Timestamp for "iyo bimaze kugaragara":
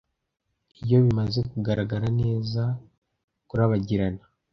0.83-2.07